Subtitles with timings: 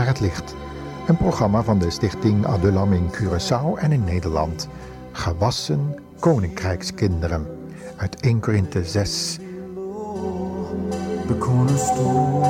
[0.00, 0.54] naar het licht.
[1.06, 4.68] Een programma van de stichting Adulam in Curaçao en in Nederland.
[5.12, 7.46] Gewassen Koninkrijkskinderen.
[7.96, 9.38] Uit 1 Korinthe 6.
[11.26, 12.44] The cornerstone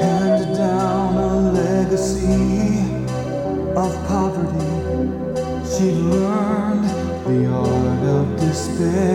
[0.00, 2.82] handed down a legacy
[3.74, 4.78] of poverty.
[5.64, 5.92] She
[7.26, 9.09] the art of despair.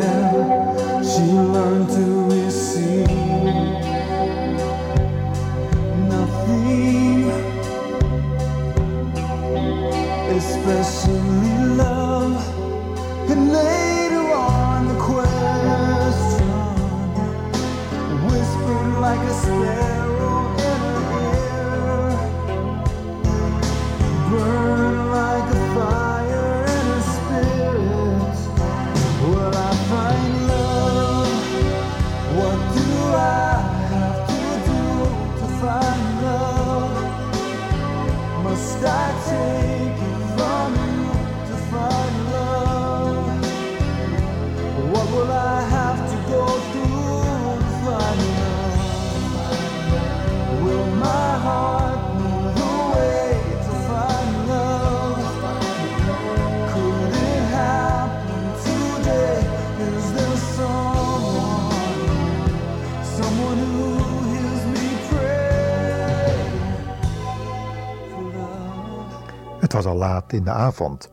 [69.86, 71.12] Al laat in de avond.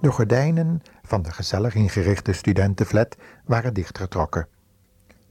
[0.00, 4.46] De gordijnen van de gezellig ingerichte studentenflat waren dichtgetrokken.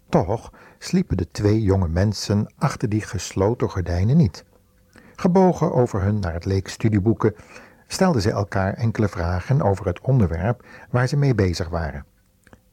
[0.09, 4.45] Toch sliepen de twee jonge mensen achter die gesloten gordijnen niet.
[5.15, 7.35] Gebogen over hun naar het leek studieboeken
[7.87, 12.05] stelden ze elkaar enkele vragen over het onderwerp waar ze mee bezig waren.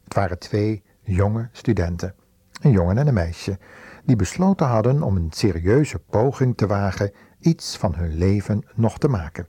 [0.05, 2.15] Het waren twee jonge studenten,
[2.61, 3.59] een jongen en een meisje,
[4.05, 9.09] die besloten hadden om een serieuze poging te wagen iets van hun leven nog te
[9.09, 9.49] maken,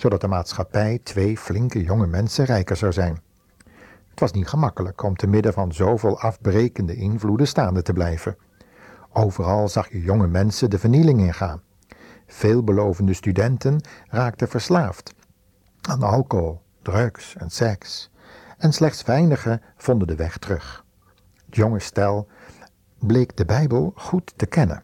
[0.00, 3.20] zodat de maatschappij twee flinke jonge mensen rijker zou zijn.
[4.10, 8.36] Het was niet gemakkelijk om te midden van zoveel afbrekende invloeden staande te blijven.
[9.12, 11.62] Overal zag je jonge mensen de vernieling ingaan.
[12.26, 15.14] Veelbelovende studenten raakten verslaafd
[15.80, 18.10] aan alcohol, drugs en seks.
[18.58, 20.84] En slechts weinigen vonden de weg terug.
[21.46, 22.28] Het jonge stel
[22.98, 24.82] bleek de Bijbel goed te kennen.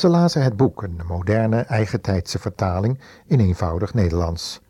[0.00, 4.60] Ze lazen het boek, een moderne, eigentijdse vertaling in eenvoudig Nederlands.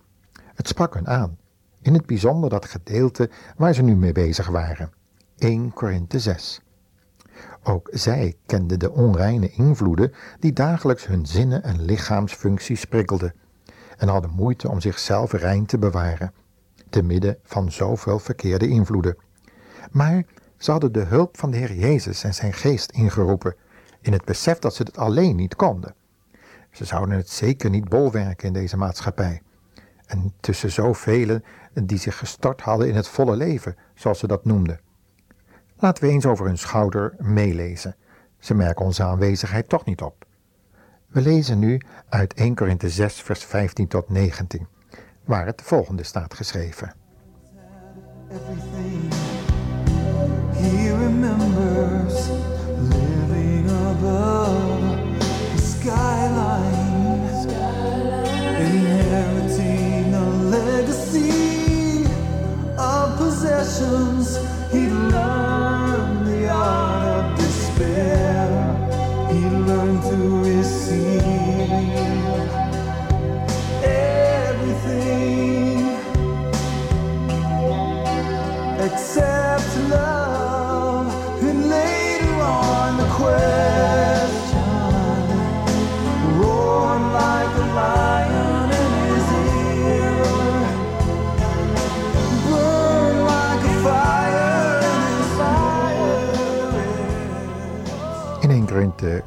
[0.54, 1.38] Het sprak hen aan,
[1.82, 4.92] in het bijzonder dat gedeelte waar ze nu mee bezig waren.
[5.38, 6.60] 1 Korinthe 6.
[7.62, 13.34] Ook zij kenden de onreine invloeden die dagelijks hun zinnen en lichaamsfuncties prikkelden
[13.96, 16.32] en hadden moeite om zichzelf rein te bewaren,
[16.88, 19.16] te midden van zoveel verkeerde invloeden.
[19.90, 20.24] Maar
[20.58, 23.54] ze hadden de hulp van de Heer Jezus en zijn geest ingeroepen,
[24.00, 25.94] in het besef dat ze het alleen niet konden.
[26.70, 29.42] Ze zouden het zeker niet bolwerken in deze maatschappij.
[30.06, 31.40] En tussen zoveel
[31.72, 34.80] die zich gestort hadden in het volle leven, zoals ze dat noemden.
[35.76, 37.96] Laten we eens over hun schouder meelezen.
[38.38, 40.26] Ze merken onze aanwezigheid toch niet op.
[41.06, 44.66] We lezen nu uit 1 Korinthe 6, vers 15 tot 19,
[45.24, 46.94] waar het volgende staat geschreven.
[63.70, 64.36] Possessions.
[64.72, 65.29] He learned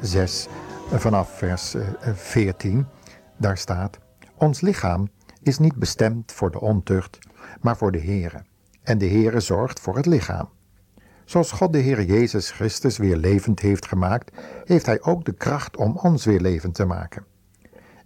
[0.00, 0.48] 6,
[0.90, 2.86] vanaf vers eh, 14,
[3.36, 3.98] daar staat:
[4.36, 5.08] Ons lichaam
[5.42, 7.18] is niet bestemd voor de ontucht,
[7.60, 8.44] maar voor de Heere.
[8.82, 10.48] En de Heere zorgt voor het lichaam.
[11.24, 14.30] Zoals God de Heer Jezus Christus weer levend heeft gemaakt,
[14.64, 17.24] heeft Hij ook de kracht om ons weer levend te maken.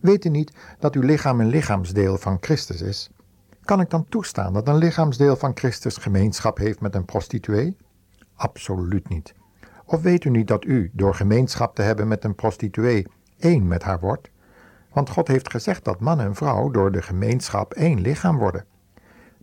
[0.01, 3.11] Weet u niet dat uw lichaam een lichaamsdeel van Christus is?
[3.65, 7.77] Kan ik dan toestaan dat een lichaamsdeel van Christus gemeenschap heeft met een prostituee?
[8.35, 9.35] Absoluut niet.
[9.91, 13.07] Of weet u niet dat u, door gemeenschap te hebben met een prostituee,
[13.39, 14.31] één met haar wordt?
[14.93, 18.65] Want God heeft gezegd dat man en vrouw door de gemeenschap één lichaam worden.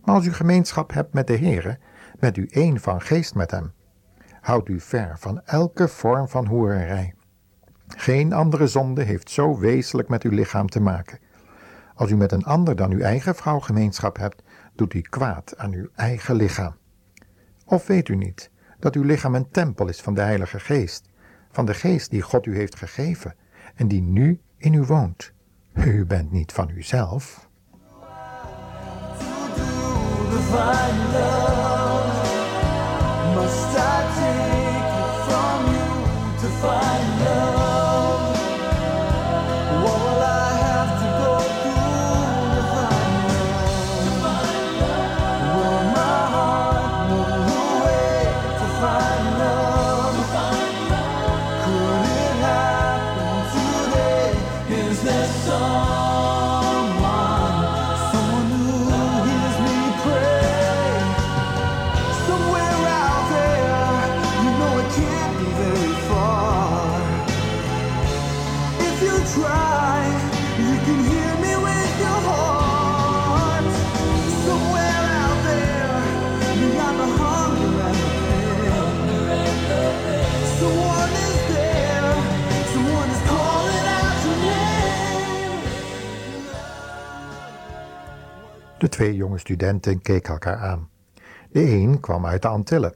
[0.04, 1.78] Maar als u gemeenschap hebt met de Heere,
[2.18, 3.72] bent u één van geest met hem.
[4.40, 7.14] Houd u ver van elke vorm van hoererij.
[7.88, 11.18] Geen andere zonde heeft zo wezenlijk met uw lichaam te maken.
[11.94, 14.42] Als u met een ander dan uw eigen vrouw gemeenschap hebt,
[14.74, 16.76] doet u kwaad aan uw eigen lichaam.
[17.64, 18.50] Of weet u niet
[18.86, 21.08] dat uw lichaam een tempel is van de Heilige Geest,
[21.50, 23.34] van de Geest die God u heeft gegeven
[23.74, 25.32] en die nu in u woont?
[25.74, 27.48] U bent niet van uzelf.
[33.34, 34.56] Must I take
[35.02, 36.95] it from
[88.96, 90.88] twee jonge studenten keken elkaar aan.
[91.50, 92.94] De een kwam uit de Antillen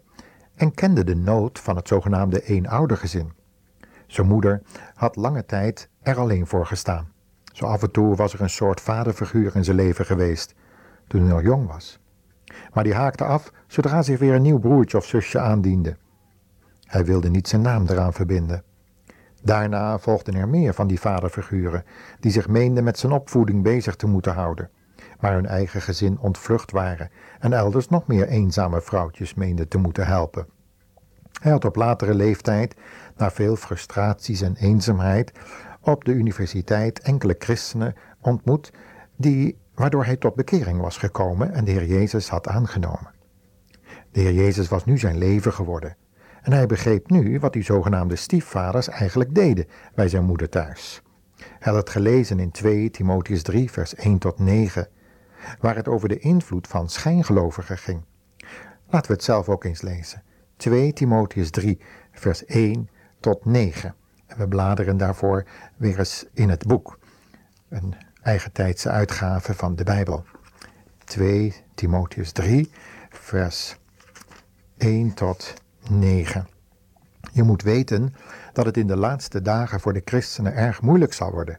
[0.55, 3.33] en kende de nood van het zogenaamde eenoudergezin.
[4.07, 4.63] Zijn moeder
[4.95, 7.13] had lange tijd er alleen voor gestaan.
[7.53, 10.55] Zo af en toe was er een soort vaderfiguur in zijn leven geweest,
[11.07, 12.01] toen hij nog jong was.
[12.73, 15.97] Maar die haakte af zodra zich weer een nieuw broertje of zusje aandiende.
[16.85, 18.63] Hij wilde niet zijn naam eraan verbinden.
[19.43, 21.85] Daarna volgden er meer van die vaderfiguren,
[22.21, 24.71] die zich meenden met zijn opvoeding bezig te moeten houden,
[25.21, 30.07] maar hun eigen gezin ontvlucht waren en elders nog meer eenzame vrouwtjes meenden te moeten
[30.07, 30.47] helpen.
[31.41, 32.75] Hij had op latere leeftijd,
[33.17, 35.33] na veel frustraties en eenzaamheid,
[35.81, 38.73] op de universiteit enkele christenen ontmoet,
[39.17, 43.11] die, waardoor hij tot bekering was gekomen en de Heer Jezus had aangenomen.
[44.13, 45.97] De Heer Jezus was nu zijn leven geworden.
[46.43, 51.03] En hij begreep nu wat die zogenaamde stiefvaders eigenlijk deden bij zijn moeder thuis.
[51.37, 54.89] Hij had het gelezen in 2 Timotheus 3, vers 1 tot 9,
[55.61, 58.03] waar het over de invloed van schijngelovigen ging.
[58.89, 60.23] Laten we het zelf ook eens lezen.
[60.57, 61.81] 2 Timotheus 3,
[62.13, 62.89] vers 1
[63.21, 63.95] tot 9.
[64.27, 65.45] En we bladeren daarvoor
[65.77, 66.99] weer eens in het boek.
[67.69, 70.25] Een eigentijdse uitgave van de Bijbel.
[71.05, 72.71] 2 Timotheus 3,
[73.11, 73.77] vers
[74.77, 75.55] 1 tot
[75.89, 76.49] 9.
[77.33, 78.15] Je moet weten
[78.53, 81.59] dat het in de laatste dagen voor de christenen erg moeilijk zal worden.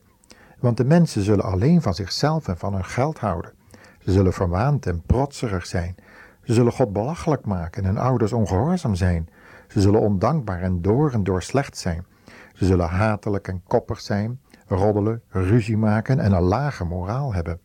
[0.60, 3.54] Want de mensen zullen alleen van zichzelf en van hun geld houden.
[4.04, 5.96] Ze zullen verwaand en protserig zijn.
[6.44, 9.30] Ze zullen God belachelijk maken en hun ouders ongehoorzaam zijn.
[9.68, 12.06] Ze zullen ondankbaar en door en door slecht zijn.
[12.54, 17.60] Ze zullen hatelijk en koppig zijn, roddelen, ruzie maken en een lage moraal hebben.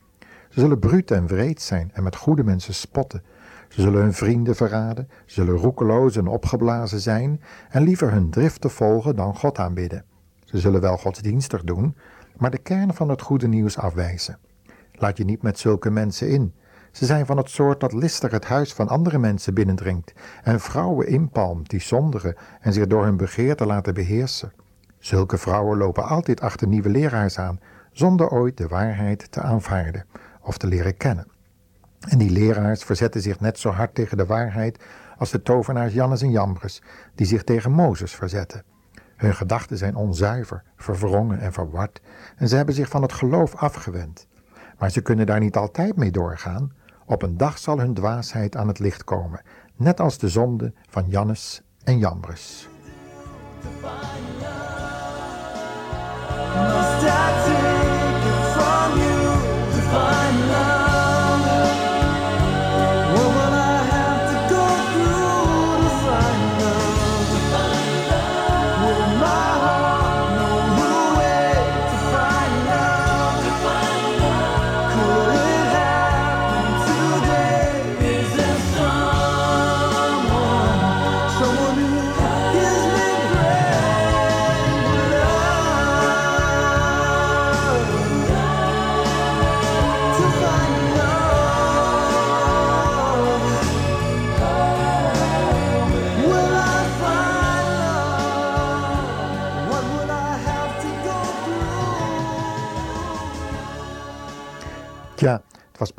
[0.48, 3.22] Ze zullen bruut en wreed zijn en met goede mensen spotten.
[3.68, 9.16] Ze zullen hun vrienden verraden, zullen roekeloos en opgeblazen zijn en liever hun driften volgen
[9.16, 10.04] dan God aanbidden.
[10.44, 11.96] Ze zullen wel godsdienstig doen,
[12.36, 14.38] maar de kern van het goede nieuws afwijzen.
[14.98, 16.54] Laat je niet met zulke mensen in.
[16.92, 21.06] Ze zijn van het soort dat listig het huis van andere mensen binnendringt en vrouwen
[21.06, 24.52] inpalmt die zondigen en zich door hun begeerte laten beheersen.
[24.98, 27.60] Zulke vrouwen lopen altijd achter nieuwe leraars aan,
[27.92, 30.04] zonder ooit de waarheid te aanvaarden
[30.40, 31.26] of te leren kennen.
[32.00, 34.78] En die leraars verzetten zich net zo hard tegen de waarheid
[35.18, 36.82] als de tovenaars Jannes en Jambres,
[37.14, 38.64] die zich tegen Mozes verzetten.
[39.16, 42.00] Hun gedachten zijn onzuiver, verwrongen en verward,
[42.36, 44.26] en ze hebben zich van het geloof afgewend.
[44.78, 46.72] Maar ze kunnen daar niet altijd mee doorgaan.
[47.06, 49.42] Op een dag zal hun dwaasheid aan het licht komen,
[49.76, 52.68] net als de zonde van Jannes en Jambres.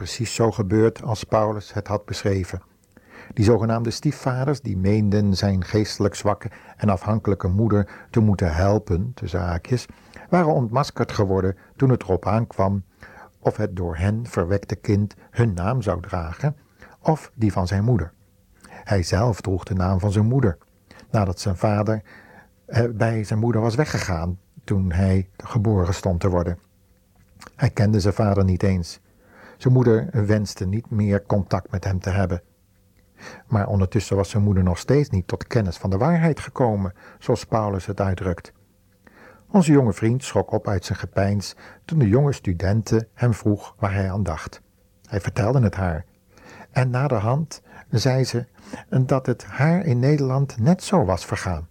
[0.08, 2.62] Precies zo gebeurd als Paulus het had beschreven.
[3.34, 9.40] Die zogenaamde stiefvaders, die meenden zijn geestelijk zwakke en afhankelijke moeder te moeten helpen, tussen
[9.40, 9.86] haakjes,
[10.30, 12.84] waren ontmaskerd geworden toen het erop aankwam
[13.40, 16.56] of het door hen verwekte kind hun naam zou dragen
[17.00, 18.14] of die van zijn moeder.
[18.70, 20.58] Hij zelf droeg de naam van zijn moeder,
[21.12, 22.02] nadat zijn vader
[22.66, 26.60] eh, bij zijn moeder was weggegaan toen hij geboren stond te worden.
[27.56, 29.00] Hij kende zijn vader niet eens.
[29.58, 32.42] Zijn moeder wenste niet meer contact met hem te hebben.
[33.48, 37.46] Maar ondertussen was zijn moeder nog steeds niet tot kennis van de waarheid gekomen, zoals
[37.46, 38.54] Paulus het uitdrukt.
[39.52, 43.94] Onze jonge vriend schrok op uit zijn gepeins toen de jonge studente hem vroeg waar
[43.94, 44.62] hij aan dacht.
[45.10, 46.06] Hij vertelde het haar.
[46.72, 48.46] En naderhand zei ze
[49.06, 51.68] dat het haar in Nederland net zo was vergaan.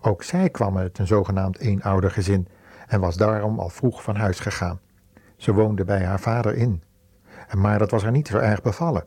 [0.00, 2.48] Ook zij kwam uit een zogenaamd eenoudergezin
[2.86, 4.80] en was daarom al vroeg van huis gegaan.
[5.36, 6.82] Ze woonde bij haar vader in.
[7.56, 9.06] Maar dat was haar niet zo erg bevallen.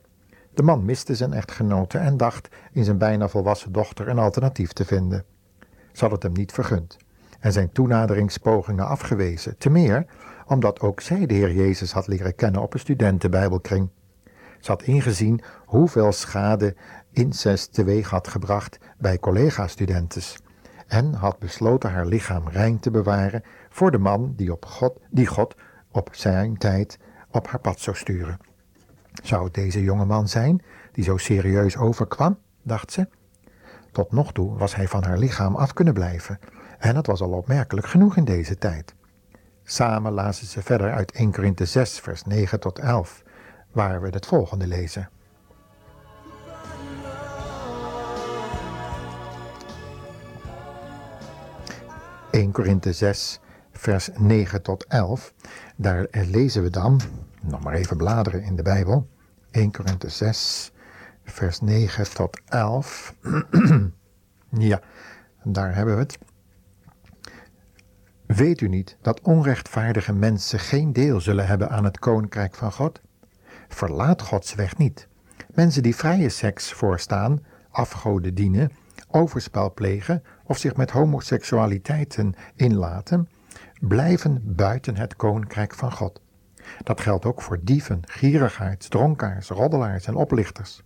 [0.53, 4.85] De man miste zijn echtgenote en dacht in zijn bijna volwassen dochter een alternatief te
[4.85, 5.23] vinden.
[5.91, 6.97] Ze had het hem niet vergund
[7.39, 10.05] en zijn toenaderingspogingen afgewezen, te meer
[10.47, 13.89] omdat ook zij de Heer Jezus had leren kennen op een studentenbijbelkring.
[14.59, 16.75] Ze had ingezien hoeveel schade
[17.11, 20.37] incest teweeg had gebracht bij collega-studentes
[20.87, 25.27] en had besloten haar lichaam rein te bewaren voor de man die, op God, die
[25.27, 25.55] God
[25.91, 26.99] op zijn tijd
[27.35, 28.37] op haar pad zou sturen.
[29.23, 33.07] Zou het deze jonge man zijn die zo serieus overkwam, dacht ze.
[33.91, 36.39] Tot nog toe was hij van haar lichaam af kunnen blijven
[36.79, 38.95] en dat was al opmerkelijk genoeg in deze tijd.
[39.63, 43.23] Samen lazen ze verder uit 1 Korinthe 6 vers 9 tot 11,
[43.71, 45.09] waar we het volgende lezen.
[52.31, 53.39] 1 Korinthe 6,
[53.77, 55.33] vers 9 tot 11.
[55.75, 57.01] Daar lezen we dan,
[57.41, 59.07] nog maar even bladeren in de Bijbel.
[59.51, 60.71] 1 Korinthe 6,
[61.23, 63.15] vers 9 tot 11.
[64.49, 64.81] ja,
[65.43, 66.17] daar hebben we het.
[68.25, 73.01] Weet u niet dat onrechtvaardige mensen geen deel zullen hebben aan het koninkrijk van God?
[73.67, 75.07] Verlaat Gods weg niet.
[75.53, 78.71] Mensen die vrije seks voorstaan, afgoden dienen,
[79.07, 83.29] overspel plegen of zich met homoseksualiteiten inlaten,
[83.87, 86.21] blijven buiten het koninkrijk van God.
[86.83, 90.83] Dat geldt ook voor dieven, gierigaards, dronkaars, roddelaars en oplichters.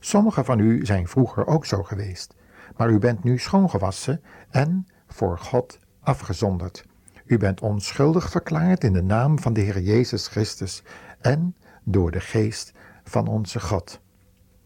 [0.00, 2.34] Sommigen van u zijn vroeger ook zo geweest,
[2.76, 6.84] maar u bent nu schoongewassen en voor God afgezonderd.
[7.24, 10.82] U bent onschuldig verklaard in de naam van de Heer Jezus Christus
[11.20, 12.72] en door de geest
[13.04, 14.00] van onze God.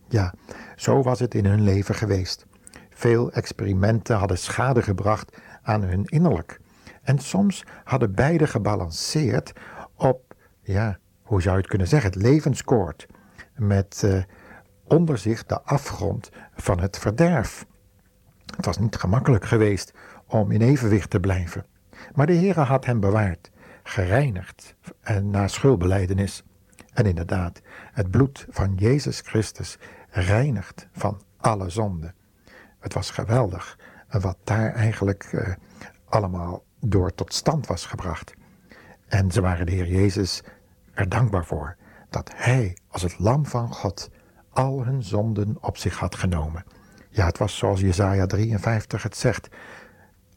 [0.08, 0.34] Ja,
[0.76, 2.46] zo was het in hun leven geweest.
[2.90, 6.59] Veel experimenten hadden schade gebracht aan hun innerlijk.
[7.02, 9.52] En soms hadden beide gebalanceerd
[9.94, 13.06] op, ja, hoe zou je het kunnen zeggen, het levenskoord.
[13.56, 14.22] Met uh,
[14.84, 17.66] onder zich de afgrond van het verderf.
[18.56, 19.92] Het was niet gemakkelijk geweest
[20.26, 21.66] om in evenwicht te blijven.
[22.14, 23.50] Maar de Heere had hem bewaard,
[23.82, 26.44] gereinigd en na schuldbeleidenis.
[26.92, 27.60] En inderdaad,
[27.92, 29.78] het bloed van Jezus Christus
[30.10, 32.14] reinigt van alle zonden.
[32.78, 33.78] Het was geweldig
[34.10, 35.48] wat daar eigenlijk uh,
[36.04, 38.32] allemaal door tot stand was gebracht.
[39.08, 40.42] En ze waren de Heer Jezus
[40.92, 41.76] er dankbaar voor
[42.10, 44.10] dat Hij als het lam van God
[44.50, 46.64] al hun zonden op zich had genomen.
[47.10, 49.48] Ja, het was zoals Jesaja 53 het zegt.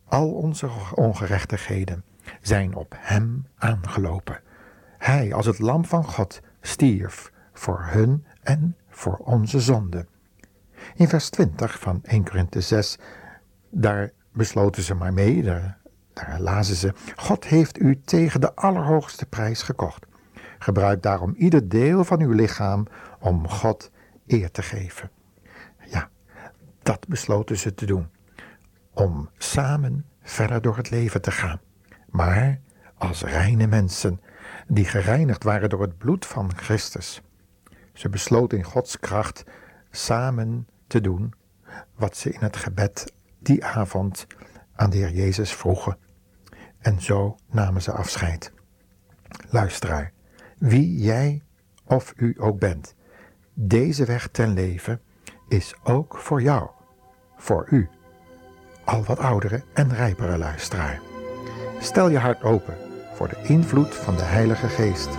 [0.05, 2.03] Al onze ongerechtigheden
[2.41, 4.41] zijn op Hem aangelopen.
[4.97, 10.07] Hij als het lam van God stierf voor hun en voor onze zonden.
[10.95, 12.97] In vers 20 van 1 Korinthe 6,
[13.69, 15.77] daar besloten ze maar mee, daar,
[16.13, 20.05] daar lazen ze, God heeft u tegen de allerhoogste prijs gekocht.
[20.59, 22.87] Gebruik daarom ieder deel van uw lichaam
[23.19, 23.91] om God
[24.27, 25.11] eer te geven.
[25.85, 26.09] Ja,
[26.83, 28.09] dat besloten ze te doen.
[28.93, 31.59] Om samen verder door het leven te gaan.
[32.09, 32.59] Maar
[32.97, 34.21] als reine mensen,
[34.67, 37.21] die gereinigd waren door het bloed van Christus.
[37.93, 39.43] Ze besloten in Gods kracht
[39.91, 41.33] samen te doen
[41.95, 44.27] wat ze in het gebed die avond
[44.75, 45.97] aan de Heer Jezus vroegen.
[46.83, 48.51] En zo namen ze afscheid.
[49.49, 50.11] Luisteraar,
[50.57, 51.41] wie jij
[51.85, 52.95] of u ook bent,
[53.53, 55.01] deze weg ten leven
[55.47, 56.69] is ook voor jou,
[57.37, 57.89] voor u,
[58.83, 61.01] al wat oudere en rijpere luisteraar.
[61.79, 62.77] Stel je hart open
[63.13, 65.09] voor de invloed van de Heilige Geest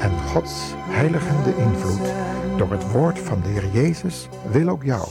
[0.00, 2.12] en Gods heiligende invloed
[2.56, 5.08] door het woord van de Heer Jezus wil ook jou,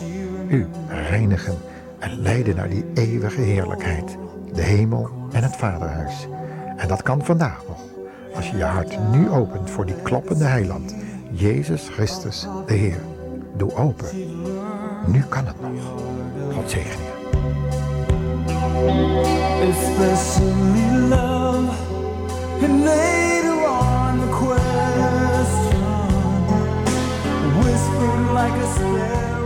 [0.48, 1.58] u, reinigen
[2.00, 4.18] en leiden naar die eeuwige heerlijkheid,
[4.54, 6.28] de hemel en het Vaderhuis.
[6.78, 7.82] En dat kan vandaag nog,
[8.36, 10.96] als je je hart nu opent voor die kloppende heiland,
[11.32, 13.00] Jezus Christus de Heer.
[13.58, 14.08] Doe open.
[15.08, 15.72] Nu kan het nog.
[16.54, 17.18] God zegen je.
[28.34, 29.39] Like a.